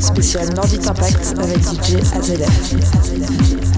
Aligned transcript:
Spécial 0.00 0.48
Nordic 0.54 0.86
Impact 0.86 1.34
avec 1.38 1.58
DJ 1.58 1.96
AZF. 2.14 3.73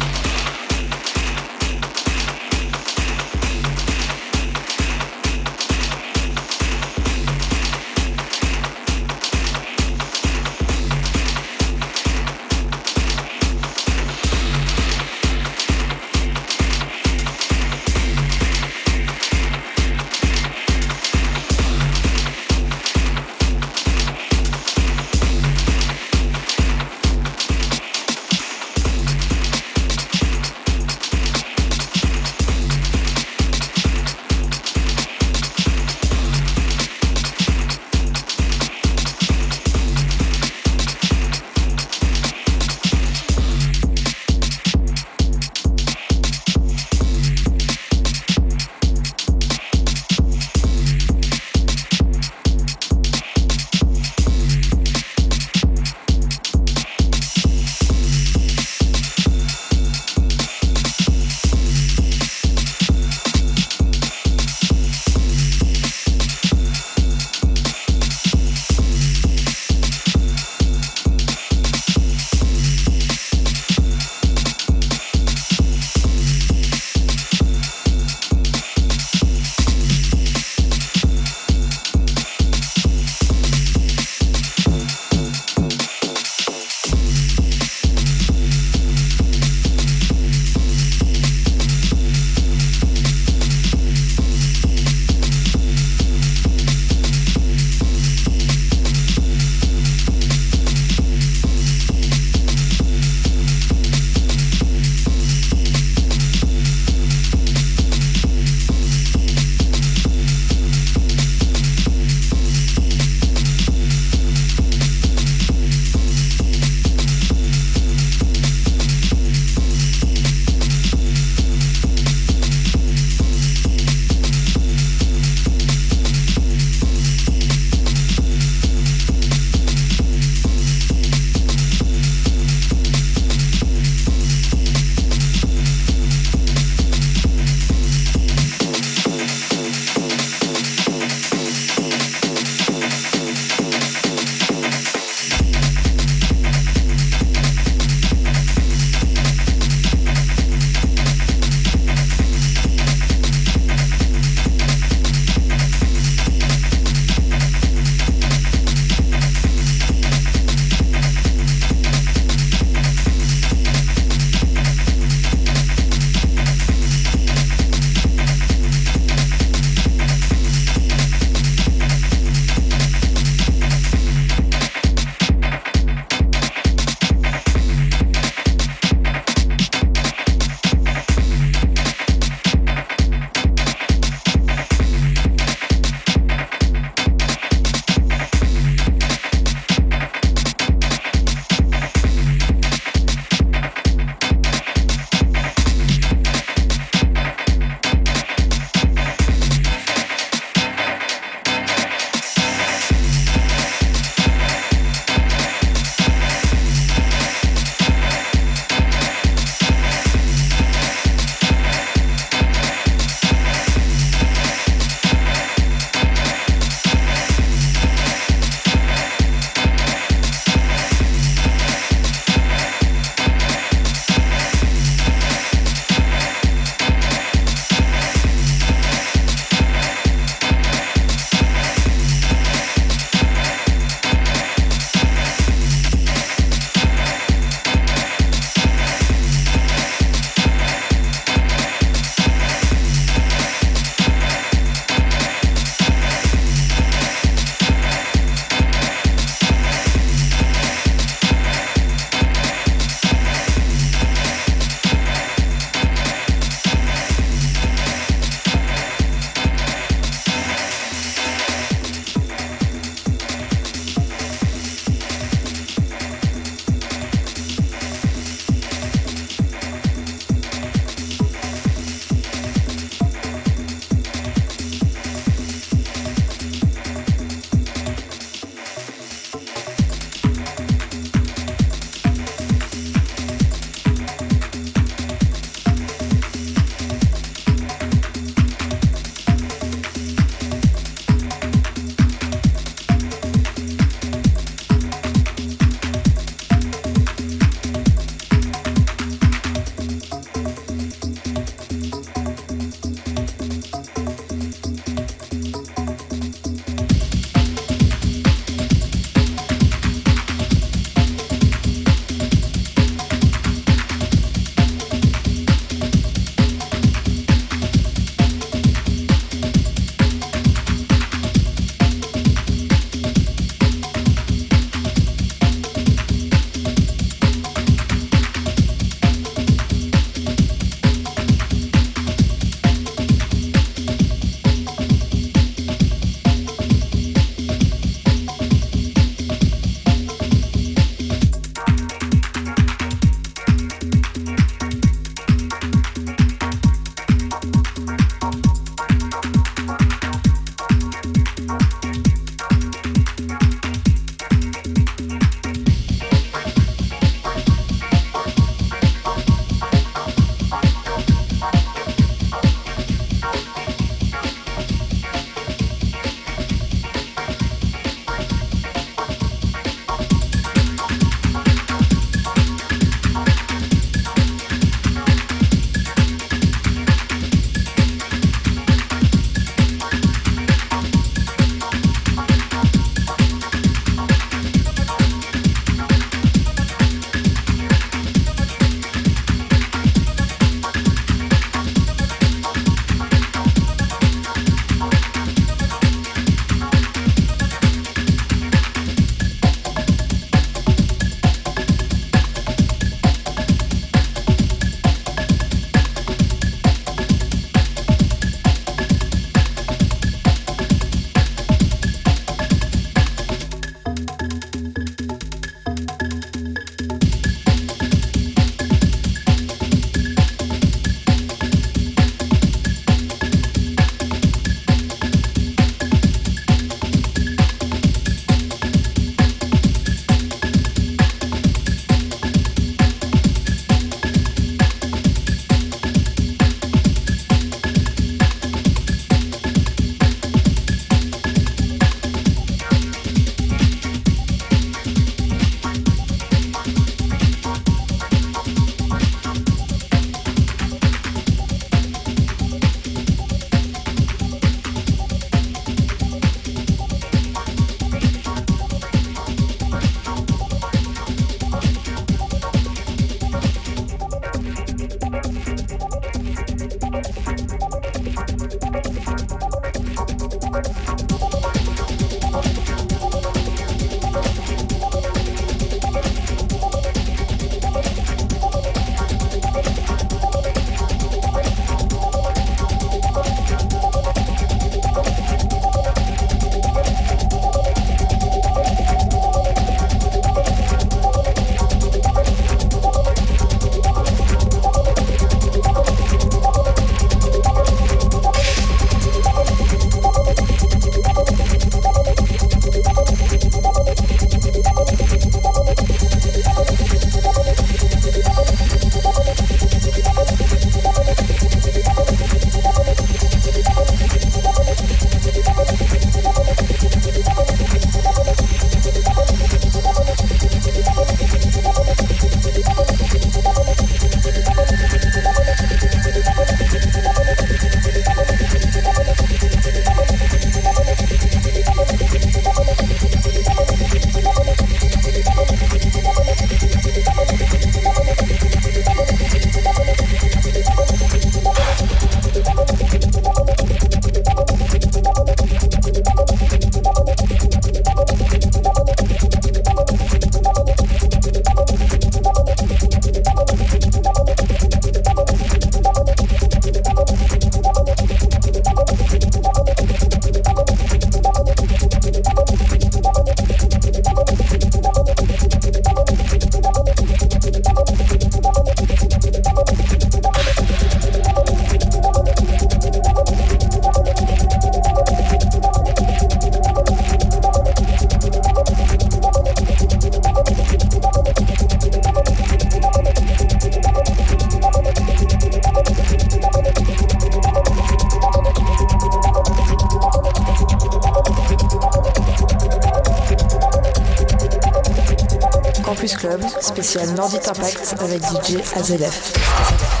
Spécial 596.91 597.15
Nordit 597.15 597.37
Impact 597.47 597.95
avec 598.01 598.21
DJ 598.21 598.57
AZF. 598.75 600.00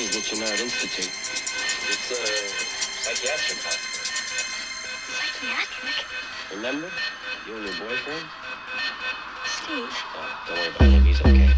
This 0.00 0.16
is 0.16 0.30
the 0.30 0.36
Chenard 0.36 0.60
Institute. 0.60 1.12
It's 1.92 2.10
a 2.10 2.24
psychiatric 3.04 3.60
hospital. 3.60 4.00
Psychiatric? 5.12 6.56
Remember? 6.56 6.88
You 7.46 7.56
and 7.56 7.64
your 7.66 7.74
boyfriend? 7.74 8.24
Steve. 9.44 9.92
Oh, 10.16 10.40
don't 10.48 10.56
worry 10.56 10.68
about 10.68 10.88
him. 10.88 11.04
He's 11.04 11.20
okay. 11.20 11.49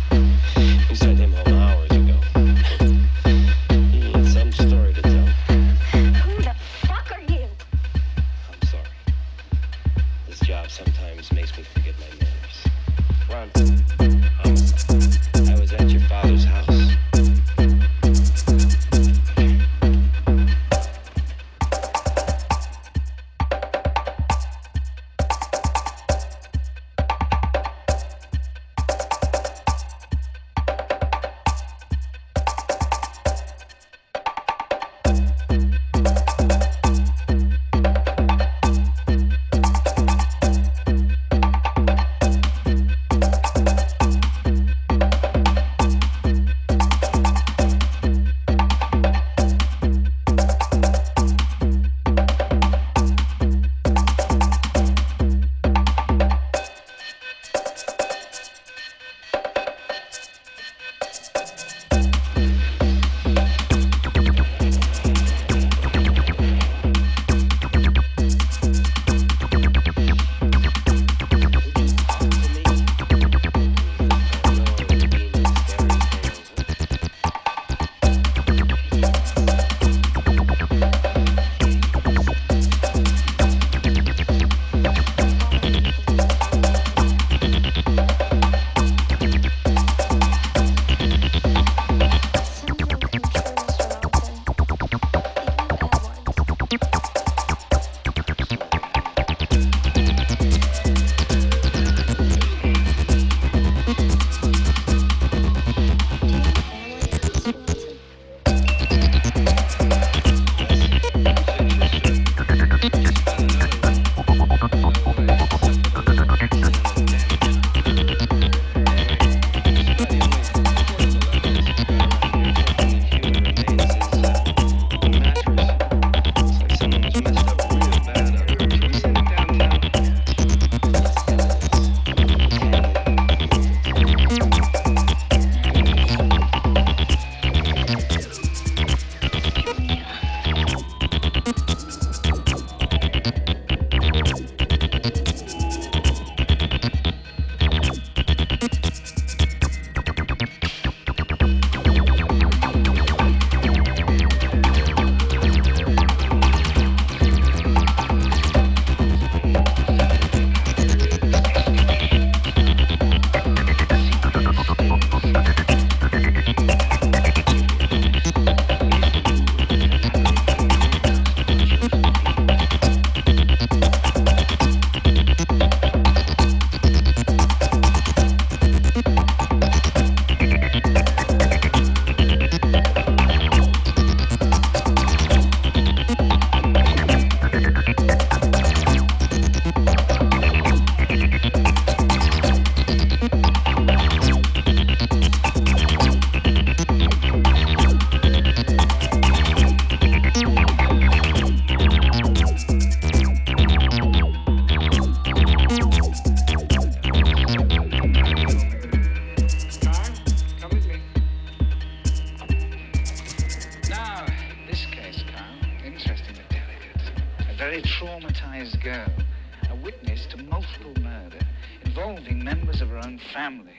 Members 222.54 222.82
of 222.82 222.88
her 222.88 222.98
own 222.98 223.18
family. 223.32 223.72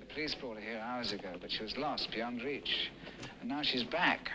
The 0.00 0.06
police 0.06 0.34
brought 0.40 0.56
her 0.56 0.62
here 0.62 0.80
hours 0.82 1.12
ago, 1.12 1.34
but 1.38 1.52
she 1.52 1.62
was 1.62 1.76
lost 1.76 2.08
beyond 2.10 2.42
reach. 2.42 2.90
And 3.40 3.50
now 3.50 3.60
she's 3.62 3.84
back. 3.84 4.30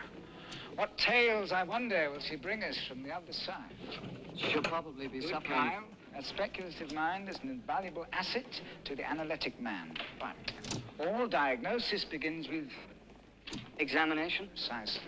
What 0.76 0.96
tales, 1.00 1.52
I 1.52 1.64
wonder, 1.64 2.12
will 2.12 2.20
she 2.20 2.36
bring 2.36 2.64
us 2.64 2.78
from 2.88 3.02
the 3.02 3.10
other 3.10 3.32
side? 3.32 3.74
She'll 4.38 4.62
probably 4.62 5.08
be 5.08 5.22
Good 5.22 5.30
suffering. 5.32 5.52
Kyle. 5.52 5.84
A 6.16 6.24
speculative 6.24 6.94
mind 6.94 7.28
is 7.28 7.40
an 7.42 7.50
invaluable 7.50 8.06
asset 8.14 8.46
to 8.86 8.96
the 8.96 9.10
analytic 9.10 9.60
man. 9.60 9.94
But 10.20 10.36
all 11.00 11.28
diagnosis 11.28 12.06
begins 12.06 12.48
with 12.50 12.70
Examination? 13.80 14.48
precisely. 14.50 15.02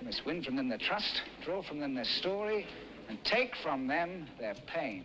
You 0.00 0.06
must 0.06 0.26
win 0.26 0.42
from 0.42 0.56
them 0.56 0.68
their 0.68 0.78
trust, 0.78 1.22
draw 1.44 1.62
from 1.62 1.78
them 1.78 1.94
their 1.94 2.04
story, 2.04 2.66
and 3.08 3.22
take 3.24 3.52
from 3.62 3.86
them 3.86 4.26
their 4.40 4.54
pain. 4.66 5.04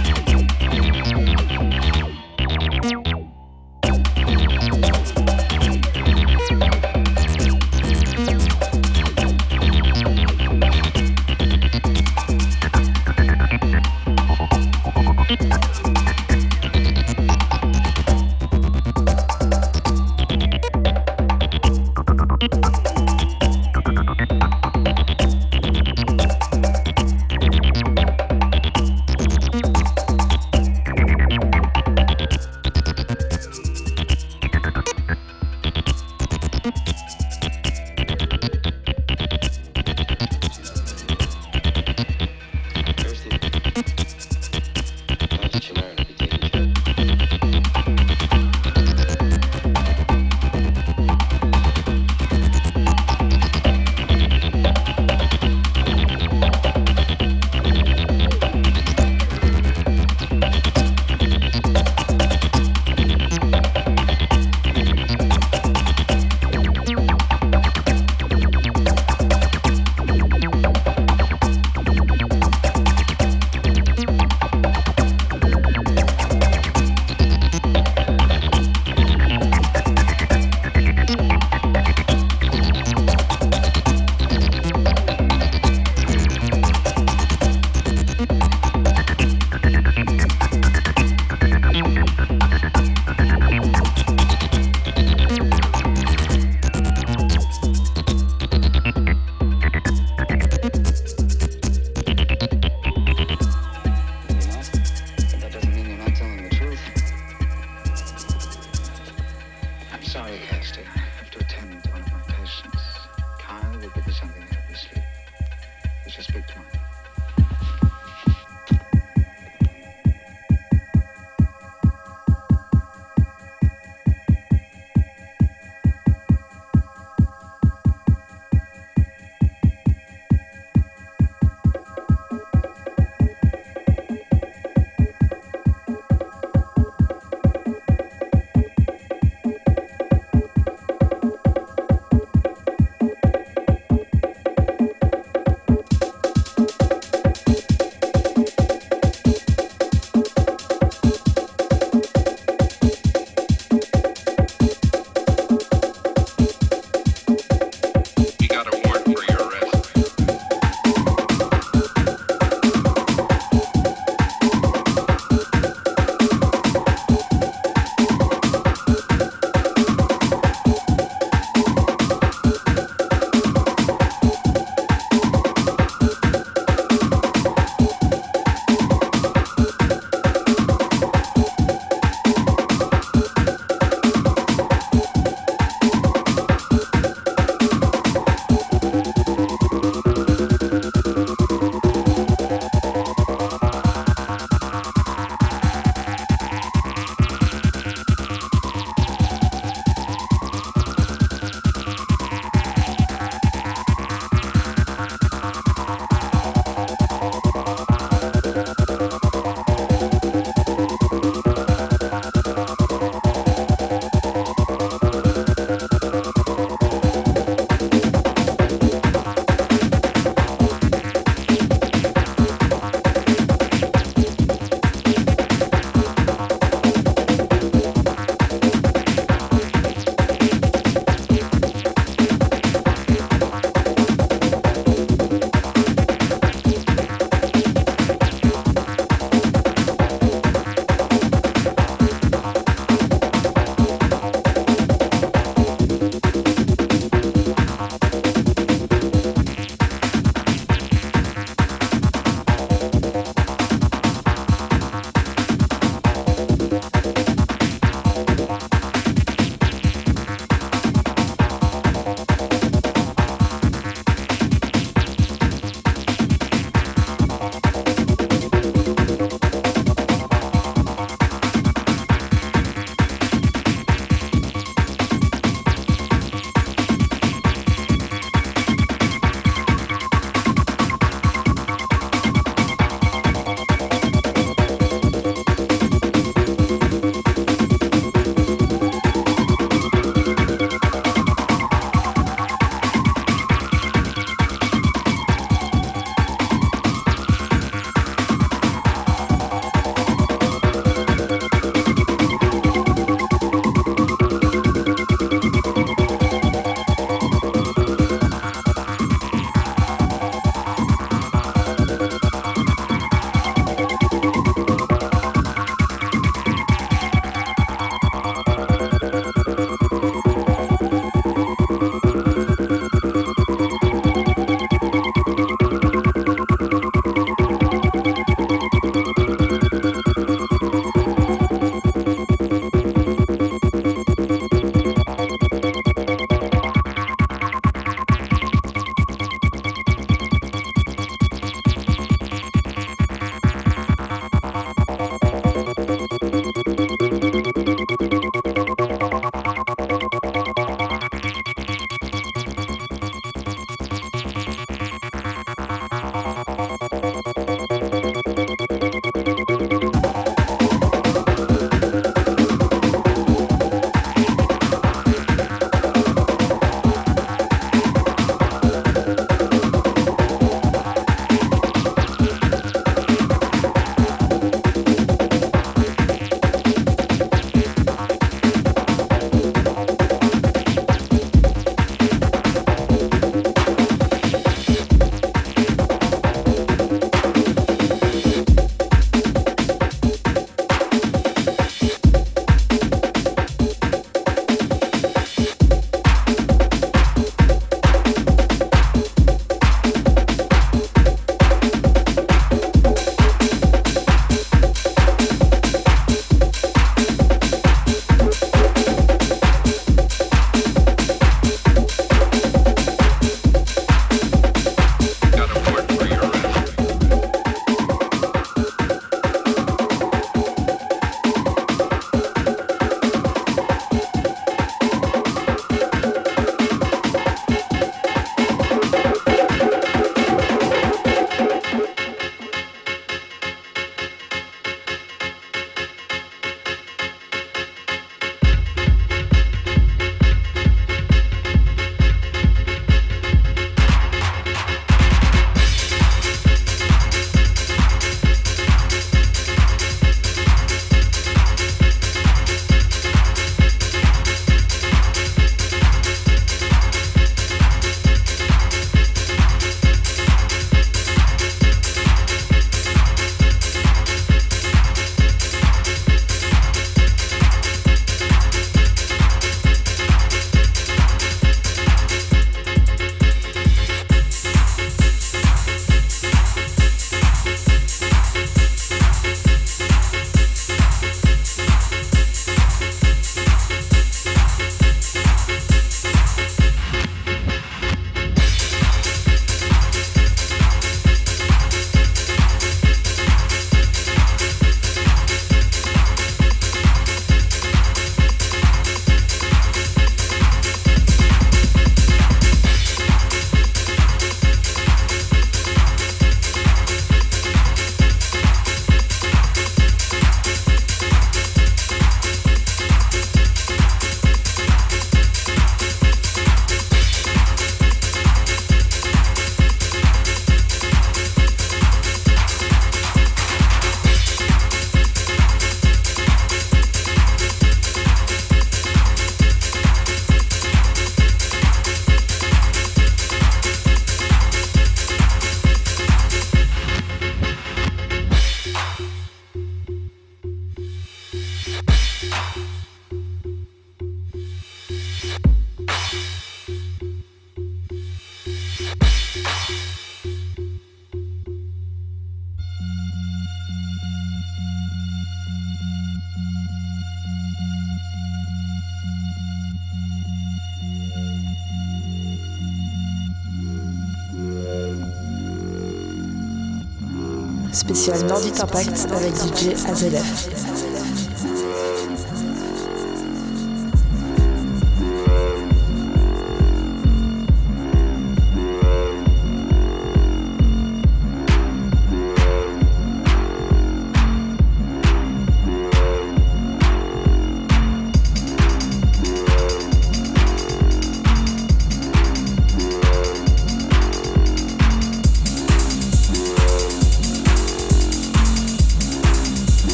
avec 569.21 569.35
DJ 569.35 569.73
AZF. 569.87 570.80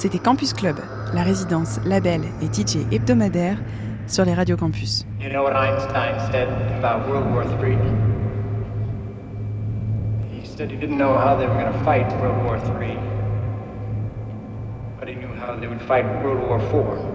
C'était 0.00 0.18
Campus 0.18 0.54
Club, 0.54 0.76
la 1.12 1.22
résidence, 1.22 1.78
label 1.84 2.22
et 2.40 2.46
DJ 2.46 2.90
hebdomadaire 2.90 3.58
sur 4.06 4.24
les 4.24 4.32
radios 4.32 4.56
campus. 4.56 5.04
You 5.20 5.28
know 5.28 5.42
what 5.42 5.52
Einstein 5.52 6.18
said 6.32 6.48
about 6.78 7.06
World 7.06 7.30
War 7.34 7.44
III? 7.44 7.76
He 10.32 10.46
said 10.46 10.70
he 10.70 10.78
didn't 10.78 10.96
know 10.96 11.12
how 11.18 11.36
they 11.36 11.46
were 11.46 11.52
going 11.52 11.70
to 11.70 11.84
fight 11.84 12.10
World 12.18 12.42
War 12.46 12.56
III, 12.80 12.96
but 14.98 15.06
he 15.06 15.16
knew 15.16 15.28
how 15.38 15.54
they 15.60 15.66
would 15.66 15.82
fight 15.82 16.06
World 16.24 16.48
War 16.48 16.58
IV. 16.58 17.09